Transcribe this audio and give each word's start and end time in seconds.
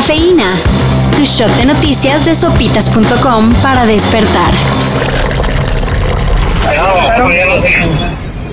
Cafeína. 0.00 0.50
Tu 1.14 1.26
shot 1.26 1.50
de 1.58 1.66
noticias 1.66 2.24
de 2.24 2.34
sopitas.com 2.34 3.52
para 3.62 3.84
despertar. 3.84 4.50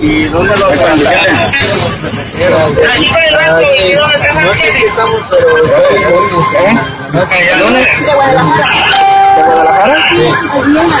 ¿Y 0.02 0.24
dónde 0.24 0.56
lo 0.58 0.66
Aquí 0.66 0.84
por 3.08 3.24
el 3.24 3.34
banco. 3.34 3.62
No 4.44 4.52
sé 4.52 4.76
si 4.76 4.84
estamos, 4.84 5.22
pero... 5.30 5.48
¿Dónde? 7.60 7.80
¿De 7.80 8.12
Guadalajara? 8.14 8.76
¿De 9.36 9.42
Guadalajara? 9.42 9.96
Sí. 10.10 10.20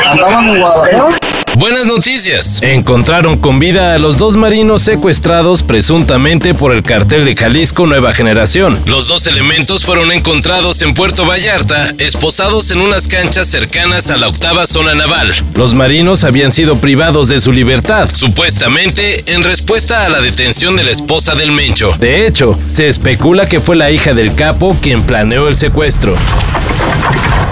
Andamos 0.08 0.44
en 0.44 0.60
Guadalajara. 0.60 1.27
Buenas 1.58 1.86
noticias. 1.86 2.62
Encontraron 2.62 3.36
con 3.36 3.58
vida 3.58 3.92
a 3.92 3.98
los 3.98 4.16
dos 4.16 4.36
marinos 4.36 4.80
secuestrados 4.80 5.64
presuntamente 5.64 6.54
por 6.54 6.72
el 6.72 6.84
cartel 6.84 7.24
de 7.24 7.34
Jalisco 7.34 7.84
Nueva 7.84 8.12
Generación. 8.12 8.78
Los 8.86 9.08
dos 9.08 9.26
elementos 9.26 9.84
fueron 9.84 10.12
encontrados 10.12 10.82
en 10.82 10.94
Puerto 10.94 11.26
Vallarta, 11.26 11.92
esposados 11.98 12.70
en 12.70 12.80
unas 12.80 13.08
canchas 13.08 13.48
cercanas 13.48 14.08
a 14.12 14.18
la 14.18 14.28
octava 14.28 14.66
zona 14.66 14.94
naval. 14.94 15.32
Los 15.56 15.74
marinos 15.74 16.22
habían 16.22 16.52
sido 16.52 16.76
privados 16.76 17.28
de 17.28 17.40
su 17.40 17.50
libertad, 17.50 18.08
supuestamente 18.14 19.24
en 19.26 19.42
respuesta 19.42 20.06
a 20.06 20.10
la 20.10 20.20
detención 20.20 20.76
de 20.76 20.84
la 20.84 20.92
esposa 20.92 21.34
del 21.34 21.50
Mencho. 21.50 21.90
De 21.98 22.24
hecho, 22.28 22.56
se 22.66 22.86
especula 22.86 23.48
que 23.48 23.58
fue 23.58 23.74
la 23.74 23.90
hija 23.90 24.14
del 24.14 24.36
capo 24.36 24.76
quien 24.80 25.02
planeó 25.02 25.48
el 25.48 25.56
secuestro. 25.56 26.14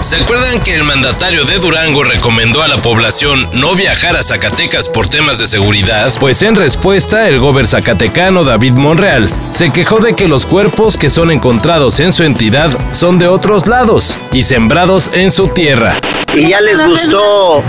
¿Se 0.07 0.15
acuerdan 0.15 0.61
que 0.61 0.73
el 0.73 0.85
mandatario 0.85 1.43
de 1.43 1.57
Durango 1.57 2.01
recomendó 2.01 2.63
a 2.63 2.69
la 2.69 2.77
población 2.77 3.45
no 3.55 3.75
viajar 3.75 4.15
a 4.15 4.23
Zacatecas 4.23 4.87
por 4.87 5.09
temas 5.09 5.37
de 5.37 5.47
seguridad? 5.47 6.13
Pues 6.17 6.41
en 6.43 6.55
respuesta, 6.55 7.27
el 7.27 7.39
gober 7.39 7.67
zacatecano 7.67 8.45
David 8.45 8.71
Monreal 8.71 9.29
se 9.51 9.69
quejó 9.71 9.99
de 9.99 10.15
que 10.15 10.29
los 10.29 10.45
cuerpos 10.45 10.95
que 10.95 11.09
son 11.09 11.29
encontrados 11.29 11.99
en 11.99 12.13
su 12.13 12.23
entidad 12.23 12.71
son 12.93 13.19
de 13.19 13.27
otros 13.27 13.67
lados 13.67 14.17
y 14.31 14.43
sembrados 14.43 15.11
en 15.11 15.29
su 15.29 15.49
tierra. 15.49 15.93
Y 16.33 16.47
ya 16.47 16.61
les 16.61 16.81
gustó 16.81 17.61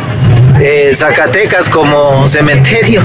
eh, 0.61 0.93
Zacatecas 0.95 1.69
como 1.69 2.29
cementerio. 2.29 3.03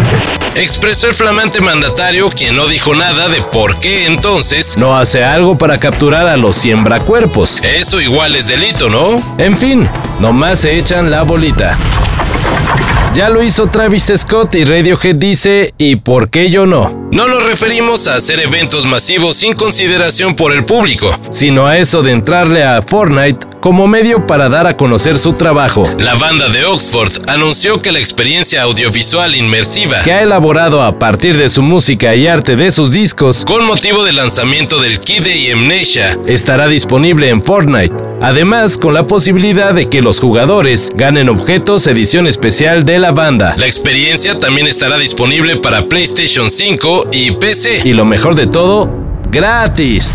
Expresó 0.55 1.07
el 1.07 1.13
flamante 1.13 1.61
mandatario, 1.61 2.29
quien 2.29 2.55
no 2.55 2.67
dijo 2.67 2.93
nada 2.93 3.27
de 3.27 3.41
por 3.41 3.79
qué 3.79 4.05
entonces 4.05 4.77
no 4.77 4.95
hace 4.95 5.23
algo 5.23 5.57
para 5.57 5.79
capturar 5.79 6.27
a 6.27 6.37
los 6.37 6.57
siembracuerpos. 6.57 7.59
Eso 7.63 7.99
igual 7.99 8.35
es 8.35 8.47
delito, 8.47 8.87
¿no? 8.87 9.21
En 9.39 9.57
fin, 9.57 9.87
nomás 10.19 10.59
se 10.59 10.77
echan 10.77 11.09
la 11.09 11.23
bolita. 11.23 11.75
Ya 13.15 13.29
lo 13.29 13.41
hizo 13.41 13.67
Travis 13.67 14.11
Scott 14.15 14.53
y 14.53 14.63
Radiohead 14.63 15.15
dice, 15.15 15.73
¿y 15.79 15.95
por 15.95 16.29
qué 16.29 16.51
yo 16.51 16.67
no? 16.67 17.02
No 17.11 17.27
nos 17.27 17.43
referimos 17.43 18.07
a 18.07 18.15
hacer 18.15 18.39
eventos 18.39 18.85
masivos 18.85 19.35
sin 19.35 19.53
consideración 19.53 20.35
por 20.35 20.51
el 20.53 20.65
público, 20.65 21.07
sino 21.29 21.67
a 21.67 21.77
eso 21.77 22.01
de 22.01 22.11
entrarle 22.11 22.63
a 22.63 22.81
Fortnite 22.81 23.45
como 23.59 23.87
medio 23.87 24.27
para 24.27 24.49
dar 24.49 24.67
a 24.67 24.75
conocer 24.75 25.17
su 25.19 25.33
trabajo. 25.33 25.83
La 25.99 26.15
banda 26.15 26.49
de 26.49 26.65
Oxford 26.65 27.11
anunció 27.29 27.81
que 27.81 27.91
la 27.91 27.99
experiencia 27.99 28.63
audiovisual 28.63 29.35
inmersiva 29.35 30.01
que 30.03 30.11
ha 30.11 30.21
elaborado 30.21 30.81
a 30.81 30.99
partir 30.99 31.37
de 31.37 31.49
su 31.49 31.61
música 31.61 32.13
y 32.15 32.27
arte 32.27 32.55
de 32.55 32.71
sus 32.71 32.91
discos 32.91 33.45
con 33.45 33.65
motivo 33.65 34.03
del 34.03 34.17
lanzamiento 34.17 34.81
del 34.81 34.99
Kid 34.99 35.25
y 35.27 35.51
Amnesia 35.51 36.17
estará 36.27 36.67
disponible 36.67 37.29
en 37.29 37.41
Fortnite. 37.41 37.95
Además, 38.21 38.77
con 38.77 38.93
la 38.93 39.05
posibilidad 39.05 39.73
de 39.73 39.89
que 39.89 40.01
los 40.01 40.19
jugadores 40.19 40.91
ganen 40.95 41.27
objetos 41.27 41.87
edición 41.87 42.25
especial 42.25 42.85
de 42.85 42.97
la 42.99 43.11
banda. 43.11 43.53
La 43.57 43.65
experiencia 43.65 44.37
también 44.39 44.65
estará 44.65 44.97
disponible 44.97 45.57
para 45.57 45.83
PlayStation 45.83 46.49
5 46.49 47.02
y 47.11 47.31
PC. 47.31 47.81
Y 47.83 47.93
lo 47.93 48.05
mejor 48.05 48.35
de 48.35 48.47
todo, 48.47 48.89
gratis. 49.29 50.13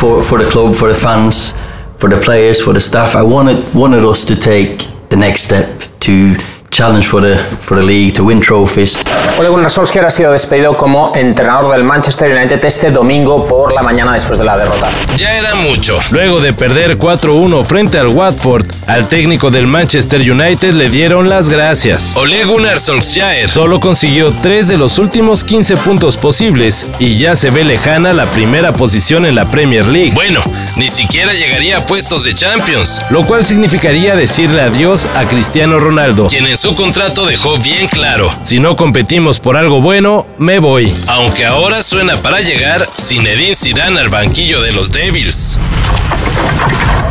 for, 0.00 0.22
for 0.22 0.42
the 0.42 0.50
club, 0.50 0.74
for 0.74 0.88
the 0.88 0.94
fans, 0.94 1.52
for 1.98 2.08
the 2.08 2.18
players, 2.18 2.60
for 2.62 2.72
the 2.72 2.80
staff. 2.80 3.14
I 3.14 3.22
wanted 3.22 3.74
wanted 3.74 4.04
us 4.04 4.24
to 4.24 4.34
take 4.34 4.86
the 5.10 5.16
next 5.16 5.42
step 5.42 5.68
to 6.00 6.34
challenge 6.70 7.06
for 7.06 7.20
the 7.20 7.36
for 7.62 7.76
the 7.76 7.82
league 7.82 8.14
to 8.14 8.24
win 8.24 8.40
trophies. 8.40 8.98
Ole 9.38 9.48
Gunnar 9.48 9.70
Solskjaer 9.70 10.06
ha 10.06 10.10
sido 10.10 10.32
despedido 10.32 10.76
como 10.76 11.12
entrenador 11.14 11.72
del 11.72 11.84
Manchester 11.84 12.30
United 12.30 12.64
este 12.64 12.90
domingo 12.90 13.46
por 13.46 13.72
la 13.72 13.82
mañana 13.82 14.12
después 14.12 14.38
de 14.38 14.44
la 14.44 14.56
derrota. 14.56 14.88
Ya 15.16 15.36
era 15.36 15.54
mucho. 15.54 15.98
Luego 16.10 16.40
de 16.40 16.52
perder 16.52 16.98
4-1 16.98 17.64
frente 17.64 17.98
al 17.98 18.08
Watford, 18.08 18.66
al 18.86 19.08
técnico 19.08 19.50
del 19.50 19.66
Manchester 19.66 20.20
United 20.20 20.72
le 20.74 20.90
dieron 20.90 21.28
las 21.28 21.48
gracias. 21.48 22.12
Ole 22.16 22.44
Gunnar 22.44 22.78
Solskjaer 22.78 23.48
solo 23.48 23.80
consiguió 23.80 24.32
3 24.42 24.68
de 24.68 24.76
los 24.76 24.98
últimos 24.98 25.44
15 25.44 25.76
puntos 25.78 26.16
posibles 26.16 26.86
y 26.98 27.18
ya 27.18 27.34
se 27.34 27.50
ve 27.50 27.64
lejana 27.64 28.12
la 28.12 28.26
primera 28.30 28.72
posición 28.72 29.26
en 29.26 29.34
la 29.34 29.50
Premier 29.50 29.86
League. 29.86 30.12
Bueno, 30.14 30.40
ni 30.76 30.88
siquiera 30.88 31.32
llegaría 31.32 31.78
a 31.78 31.86
puestos 31.86 32.24
de 32.24 32.34
Champions, 32.34 33.02
lo 33.10 33.24
cual 33.24 33.44
significaría 33.44 34.16
decirle 34.16 34.60
adiós 34.60 35.08
a 35.14 35.24
Cristiano 35.24 35.78
Ronaldo, 35.80 36.26
quien 36.26 36.46
en 36.46 36.56
su 36.60 36.74
contrato 36.74 37.24
dejó 37.24 37.56
bien 37.56 37.86
claro, 37.86 38.30
si 38.44 38.60
no 38.60 38.76
competimos 38.76 39.40
por 39.40 39.56
algo 39.56 39.80
bueno, 39.80 40.26
me 40.36 40.58
voy. 40.58 40.94
Aunque 41.06 41.46
ahora 41.46 41.82
suena 41.82 42.20
para 42.20 42.42
llegar 42.42 42.86
Zinedine 43.00 43.54
Zidane 43.54 43.98
al 43.98 44.10
banquillo 44.10 44.60
de 44.60 44.72
los 44.72 44.92
Devils. 44.92 45.58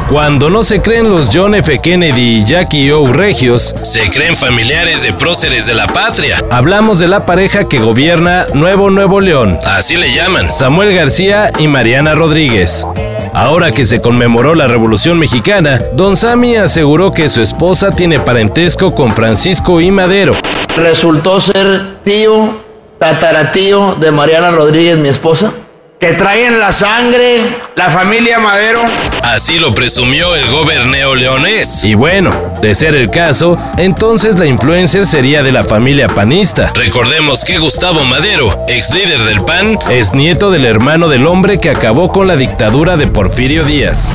Cuando 0.09 0.49
no 0.49 0.63
se 0.63 0.81
creen 0.81 1.07
los 1.07 1.29
John 1.31 1.53
F. 1.53 1.77
Kennedy 1.77 2.39
y 2.39 2.45
Jackie 2.45 2.91
O. 2.91 3.05
Regios, 3.05 3.75
se 3.83 4.09
creen 4.09 4.35
familiares 4.35 5.03
de 5.03 5.13
próceres 5.13 5.67
de 5.67 5.75
la 5.75 5.85
patria. 5.85 6.35
Hablamos 6.49 6.97
de 6.97 7.07
la 7.07 7.27
pareja 7.27 7.69
que 7.69 7.77
gobierna 7.77 8.47
Nuevo 8.55 8.89
Nuevo 8.89 9.21
León, 9.21 9.59
así 9.67 9.97
le 9.97 10.11
llaman, 10.11 10.47
Samuel 10.51 10.95
García 10.95 11.51
y 11.59 11.67
Mariana 11.67 12.15
Rodríguez. 12.15 12.87
Ahora 13.33 13.71
que 13.71 13.85
se 13.85 14.01
conmemoró 14.01 14.55
la 14.55 14.65
Revolución 14.65 15.19
Mexicana, 15.19 15.79
Don 15.93 16.17
Sammy 16.17 16.55
aseguró 16.55 17.13
que 17.13 17.29
su 17.29 17.41
esposa 17.41 17.91
tiene 17.91 18.19
parentesco 18.19 18.95
con 18.95 19.13
Francisco 19.13 19.79
I. 19.79 19.91
Madero. 19.91 20.33
Resultó 20.75 21.39
ser 21.39 21.97
tío, 22.03 22.57
tataratío 22.97 23.93
de 23.99 24.09
Mariana 24.09 24.49
Rodríguez, 24.49 24.97
mi 24.97 25.09
esposa 25.09 25.51
que 25.99 26.13
traen 26.13 26.59
la 26.59 26.71
sangre, 26.71 27.41
la 27.75 27.89
familia 27.89 28.39
Madero. 28.39 28.79
Así 29.21 29.59
lo 29.59 29.75
presumió 29.75 30.33
el 30.35 30.47
goberneo 30.49 31.13
leonés. 31.13 31.83
Y 31.83 31.93
bueno, 31.93 32.33
de 32.61 32.73
ser 32.73 32.95
el 32.95 33.11
caso, 33.11 33.59
entonces 33.77 34.39
la 34.39 34.45
influencer 34.45 35.05
sería 35.05 35.43
de 35.43 35.51
la 35.51 35.65
familia 35.65 36.07
panista. 36.07 36.71
Recordemos 36.73 37.43
que 37.43 37.57
Gustavo 37.57 38.05
Madero, 38.05 38.49
ex 38.69 38.93
líder 38.93 39.19
del 39.23 39.41
PAN, 39.41 39.77
es 39.89 40.13
nieto 40.13 40.51
del 40.51 40.65
hermano 40.65 41.09
del 41.09 41.27
hombre 41.27 41.59
que 41.59 41.69
acabó 41.69 42.09
con 42.11 42.27
la 42.27 42.37
dictadura 42.37 42.95
de 42.95 43.07
Porfirio 43.07 43.65
Díaz. 43.65 44.09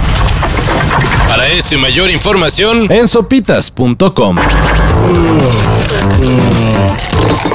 Para 1.28 1.46
esto 1.48 1.74
y 1.74 1.78
mayor 1.78 2.10
información, 2.10 2.90
en 2.90 3.06
sopitas.com. 3.08 4.38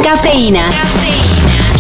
Cafeína. 0.04 0.70